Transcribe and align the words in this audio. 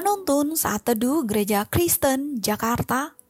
Penuntun 0.00 0.56
Saat 0.56 0.88
Teduh 0.88 1.28
Gereja 1.28 1.68
Kristen 1.68 2.40
Jakarta 2.40 3.20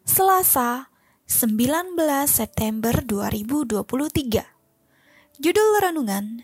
Selasa 0.00 0.88
19 1.28 1.92
September 2.24 3.04
2023 3.04 3.84
Judul 5.36 5.70
Renungan 5.76 6.40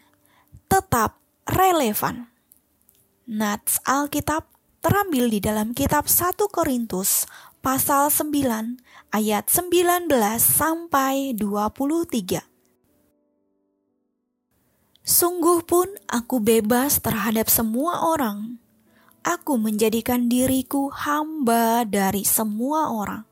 Tetap 0.69 1.16
Relevan. 1.48 2.29
Nats 3.24 3.80
Alkitab 3.88 4.45
terambil 4.84 5.33
di 5.33 5.41
dalam 5.41 5.73
kitab 5.73 6.05
1 6.05 6.36
Korintus 6.52 7.25
pasal 7.64 8.12
9 8.12 8.28
ayat 9.09 9.48
19 9.48 10.12
sampai 10.36 11.33
23 11.33 12.45
Sungguh 15.00 15.64
pun 15.64 15.89
aku 16.12 16.45
bebas 16.45 17.00
terhadap 17.00 17.48
semua 17.48 18.12
orang 18.12 18.61
aku 19.23 19.59
menjadikan 19.59 20.27
diriku 20.27 20.91
hamba 20.91 21.87
dari 21.87 22.27
semua 22.27 22.91
orang, 22.91 23.23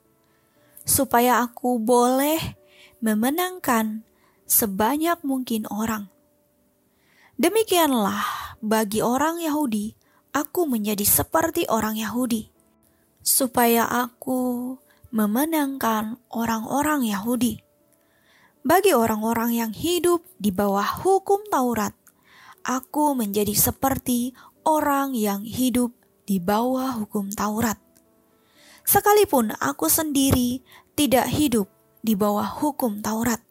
supaya 0.87 1.43
aku 1.43 1.79
boleh 1.83 2.39
memenangkan 3.03 4.07
sebanyak 4.47 5.19
mungkin 5.23 5.66
orang. 5.71 6.11
Demikianlah 7.39 8.57
bagi 8.61 9.01
orang 9.01 9.41
Yahudi, 9.41 9.95
aku 10.30 10.66
menjadi 10.66 11.03
seperti 11.03 11.66
orang 11.66 11.99
Yahudi, 11.99 12.51
supaya 13.23 13.87
aku 13.88 14.77
memenangkan 15.10 16.21
orang-orang 16.30 17.02
Yahudi. 17.09 17.65
Bagi 18.60 18.93
orang-orang 18.93 19.57
yang 19.57 19.73
hidup 19.73 20.21
di 20.37 20.52
bawah 20.52 20.85
hukum 21.01 21.41
Taurat, 21.49 21.97
aku 22.60 23.16
menjadi 23.16 23.57
seperti 23.57 24.37
orang 24.71 25.18
yang 25.18 25.43
hidup 25.43 25.90
di 26.23 26.38
bawah 26.38 27.02
hukum 27.02 27.35
Taurat. 27.35 27.74
Sekalipun 28.87 29.51
aku 29.59 29.90
sendiri 29.90 30.63
tidak 30.95 31.26
hidup 31.26 31.66
di 32.07 32.15
bawah 32.15 32.46
hukum 32.46 33.02
Taurat, 33.02 33.43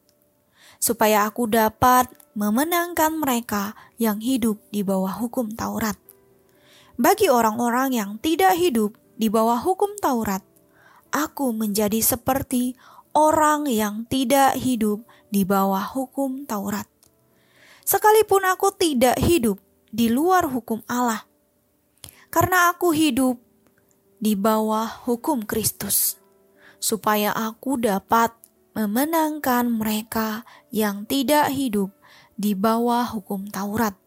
supaya 0.80 1.28
aku 1.28 1.44
dapat 1.44 2.08
memenangkan 2.32 3.20
mereka 3.20 3.76
yang 4.00 4.18
hidup 4.18 4.56
di 4.72 4.80
bawah 4.80 5.12
hukum 5.20 5.52
Taurat. 5.52 5.96
Bagi 6.96 7.28
orang-orang 7.28 7.96
yang 7.96 8.10
tidak 8.20 8.56
hidup 8.56 8.96
di 9.16 9.28
bawah 9.28 9.60
hukum 9.60 9.96
Taurat, 10.00 10.40
aku 11.12 11.52
menjadi 11.52 12.00
seperti 12.00 12.76
orang 13.12 13.68
yang 13.68 14.08
tidak 14.08 14.56
hidup 14.56 15.04
di 15.28 15.44
bawah 15.44 15.84
hukum 15.84 16.48
Taurat. 16.48 16.88
Sekalipun 17.86 18.44
aku 18.46 18.70
tidak 18.76 19.18
hidup 19.18 19.58
di 19.90 20.10
luar 20.10 20.46
hukum 20.46 20.82
Allah. 20.86 21.26
Karena 22.30 22.70
aku 22.70 22.94
hidup 22.94 23.42
di 24.22 24.38
bawah 24.38 24.86
hukum 25.06 25.42
Kristus, 25.42 26.14
supaya 26.78 27.34
aku 27.34 27.74
dapat 27.76 28.30
memenangkan 28.74 29.66
mereka 29.66 30.46
yang 30.70 31.04
tidak 31.10 31.50
hidup 31.50 31.90
di 32.38 32.54
bawah 32.54 33.04
hukum 33.10 33.50
Taurat. 33.50 33.98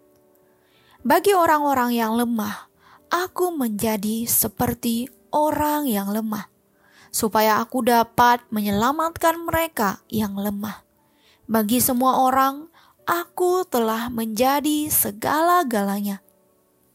Bagi 1.03 1.35
orang-orang 1.35 1.99
yang 1.99 2.15
lemah, 2.15 2.71
aku 3.11 3.51
menjadi 3.51 4.23
seperti 4.23 5.11
orang 5.35 5.83
yang 5.85 6.09
lemah, 6.15 6.47
supaya 7.11 7.59
aku 7.59 7.83
dapat 7.83 8.39
menyelamatkan 8.49 9.35
mereka 9.43 9.99
yang 10.07 10.39
lemah. 10.39 10.81
Bagi 11.43 11.83
semua 11.83 12.23
orang, 12.23 12.71
aku 13.03 13.67
telah 13.67 14.07
menjadi 14.07 14.87
segala-galanya, 14.87 16.23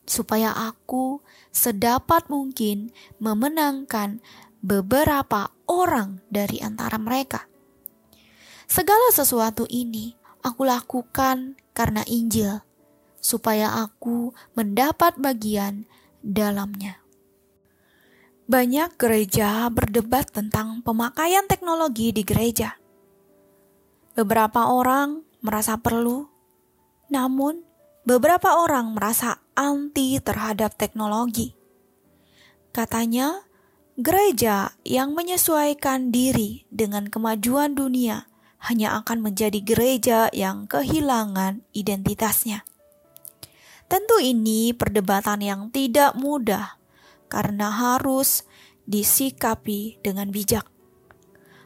supaya 0.08 0.52
aku 0.52 1.20
sedapat 1.52 2.28
mungkin 2.32 2.92
memenangkan 3.20 4.20
beberapa 4.64 5.52
orang 5.68 6.24
dari 6.32 6.58
antara 6.64 6.96
mereka. 6.96 7.46
Segala 8.68 9.12
sesuatu 9.12 9.64
ini 9.68 10.16
aku 10.44 10.64
lakukan 10.68 11.56
karena 11.72 12.04
Injil, 12.08 12.60
supaya 13.20 13.84
aku 13.84 14.32
mendapat 14.52 15.16
bagian 15.16 15.88
dalamnya. 16.20 17.00
Banyak 18.48 18.96
gereja 18.96 19.68
berdebat 19.68 20.32
tentang 20.32 20.80
pemakaian 20.80 21.44
teknologi 21.44 22.16
di 22.16 22.24
gereja. 22.24 22.80
Beberapa 24.16 24.72
orang 24.72 25.27
merasa 25.40 25.78
perlu, 25.78 26.26
namun 27.08 27.62
beberapa 28.02 28.58
orang 28.58 28.96
merasa 28.96 29.42
anti 29.54 30.16
terhadap 30.18 30.74
teknologi. 30.74 31.54
Katanya, 32.72 33.42
gereja 33.98 34.78
yang 34.86 35.12
menyesuaikan 35.12 36.14
diri 36.14 36.64
dengan 36.70 37.10
kemajuan 37.10 37.74
dunia 37.74 38.30
hanya 38.58 38.98
akan 39.02 39.22
menjadi 39.22 39.60
gereja 39.62 40.18
yang 40.34 40.66
kehilangan 40.66 41.62
identitasnya. 41.74 42.66
Tentu 43.88 44.20
ini 44.20 44.76
perdebatan 44.76 45.40
yang 45.40 45.62
tidak 45.72 46.12
mudah 46.18 46.76
karena 47.32 47.72
harus 47.72 48.44
disikapi 48.84 50.00
dengan 50.04 50.28
bijak. 50.28 50.66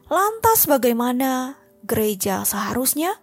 Lantas 0.07 0.69
bagaimana 0.69 1.57
gereja 1.83 2.45
seharusnya? 2.47 3.19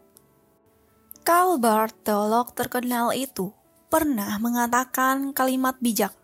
Barth, 1.59 1.95
teolog 2.07 2.55
terkenal 2.55 3.11
itu, 3.11 3.51
pernah 3.91 4.39
mengatakan 4.39 5.35
kalimat 5.35 5.75
bijak. 5.83 6.15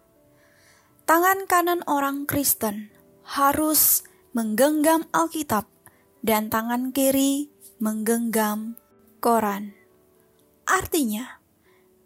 Tangan 1.06 1.46
kanan 1.46 1.82
orang 1.86 2.26
Kristen 2.26 2.90
harus 3.26 4.02
menggenggam 4.32 5.06
Alkitab 5.12 5.68
dan 6.26 6.50
tangan 6.50 6.90
kiri 6.96 7.52
menggenggam 7.78 8.80
Koran. 9.22 9.76
Artinya, 10.66 11.42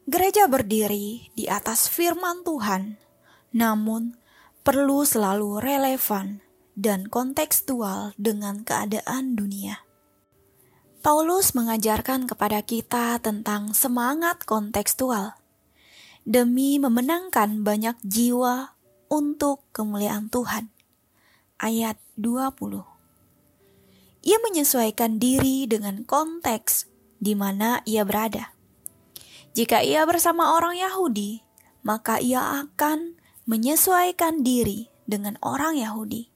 gereja 0.03 0.49
berdiri 0.51 1.31
di 1.31 1.47
atas 1.47 1.87
firman 1.87 2.43
Tuhan, 2.43 2.99
namun 3.55 4.19
perlu 4.65 5.07
selalu 5.07 5.63
relevan 5.63 6.43
dan 6.75 7.07
kontekstual 7.07 8.11
dengan 8.19 8.67
keadaan 8.67 9.35
dunia. 9.39 9.88
Paulus 10.99 11.55
mengajarkan 11.55 12.27
kepada 12.27 12.59
kita 12.59 13.23
tentang 13.23 13.71
semangat 13.71 14.43
kontekstual 14.43 15.31
demi 16.27 16.75
memenangkan 16.75 17.63
banyak 17.63 17.95
jiwa 18.03 18.75
untuk 19.07 19.63
kemuliaan 19.71 20.27
Tuhan. 20.27 20.67
Ayat 21.55 21.95
20. 22.19 22.83
Ia 24.27 24.37
menyesuaikan 24.43 25.23
diri 25.23 25.71
dengan 25.71 26.03
konteks 26.03 26.91
di 27.15 27.31
mana 27.31 27.79
ia 27.87 28.03
berada. 28.03 28.51
Jika 29.55 29.79
ia 29.79 30.03
bersama 30.03 30.51
orang 30.51 30.75
Yahudi, 30.75 31.39
maka 31.79 32.19
ia 32.19 32.59
akan 32.67 33.15
menyesuaikan 33.47 34.43
diri 34.43 34.91
dengan 35.07 35.39
orang 35.39 35.79
Yahudi. 35.79 36.27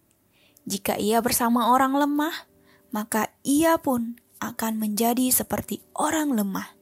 Jika 0.64 0.96
ia 0.96 1.20
bersama 1.20 1.76
orang 1.76 2.00
lemah, 2.00 2.48
maka 2.96 3.28
ia 3.44 3.76
pun 3.76 4.23
akan 4.52 4.82
menjadi 4.82 5.32
seperti 5.32 5.80
orang 5.96 6.36
lemah. 6.36 6.76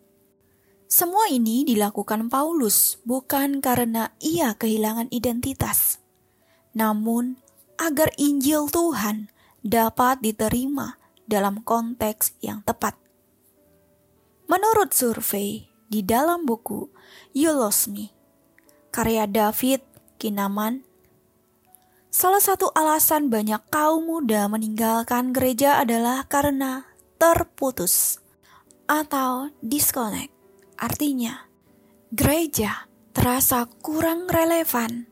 Semua 0.91 1.31
ini 1.31 1.63
dilakukan 1.63 2.27
Paulus 2.27 2.99
bukan 3.07 3.63
karena 3.63 4.11
ia 4.19 4.57
kehilangan 4.57 5.07
identitas, 5.13 6.03
namun 6.75 7.39
agar 7.79 8.11
Injil 8.19 8.67
Tuhan 8.67 9.31
dapat 9.63 10.19
diterima 10.19 10.99
dalam 11.23 11.63
konteks 11.63 12.35
yang 12.43 12.59
tepat. 12.67 12.99
Menurut 14.51 14.91
survei 14.91 15.71
di 15.87 16.03
dalam 16.03 16.43
buku 16.43 16.91
You 17.31 17.55
Lost 17.55 17.87
Me, 17.87 18.11
karya 18.91 19.23
David 19.31 19.79
Kinaman, 20.19 20.83
salah 22.11 22.43
satu 22.43 22.67
alasan 22.75 23.31
banyak 23.31 23.63
kaum 23.71 24.11
muda 24.11 24.51
meninggalkan 24.51 25.31
gereja 25.31 25.79
adalah 25.79 26.27
karena 26.27 26.90
terputus 27.21 28.17
atau 28.89 29.53
disconnect. 29.61 30.33
Artinya, 30.73 31.45
gereja 32.09 32.89
terasa 33.13 33.69
kurang 33.85 34.25
relevan, 34.25 35.05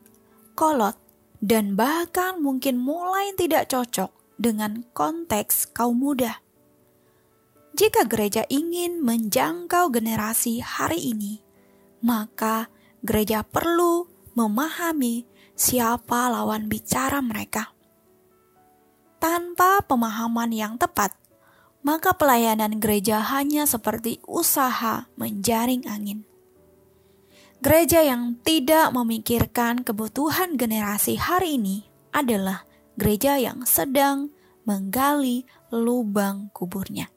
kolot, 0.58 0.98
dan 1.38 1.78
bahkan 1.78 2.42
mungkin 2.42 2.82
mulai 2.82 3.30
tidak 3.38 3.70
cocok 3.70 4.10
dengan 4.42 4.82
konteks 4.90 5.70
kaum 5.70 6.02
muda. 6.02 6.42
Jika 7.78 8.02
gereja 8.10 8.42
ingin 8.50 8.98
menjangkau 9.06 9.94
generasi 9.94 10.58
hari 10.58 11.14
ini, 11.14 11.38
maka 12.02 12.66
gereja 13.06 13.46
perlu 13.46 14.10
memahami 14.34 15.30
siapa 15.54 16.26
lawan 16.26 16.66
bicara 16.66 17.22
mereka. 17.22 17.70
Tanpa 19.22 19.86
pemahaman 19.86 20.50
yang 20.50 20.74
tepat, 20.74 21.14
maka 21.80 22.12
pelayanan 22.12 22.76
gereja 22.76 23.20
hanya 23.20 23.64
seperti 23.64 24.20
usaha 24.28 25.08
menjaring 25.16 25.88
angin. 25.88 26.28
Gereja 27.60 28.00
yang 28.00 28.40
tidak 28.40 28.88
memikirkan 28.96 29.84
kebutuhan 29.84 30.56
generasi 30.56 31.20
hari 31.20 31.60
ini 31.60 31.84
adalah 32.08 32.64
gereja 32.96 33.36
yang 33.36 33.68
sedang 33.68 34.32
menggali 34.64 35.44
lubang 35.68 36.48
kuburnya. 36.56 37.12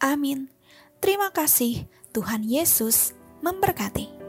Amin. 0.00 0.52
Terima 1.00 1.32
kasih, 1.32 1.88
Tuhan 2.12 2.44
Yesus 2.44 3.16
memberkati. 3.40 4.23